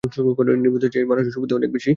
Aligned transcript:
নির্বুদ্ধিতার 0.05 0.93
চেয়ে 0.93 1.09
মানুষের 1.11 1.33
সদ্বুদ্ধি 1.33 1.55
অধিক 1.57 1.69
শক্তিশালী। 1.71 1.87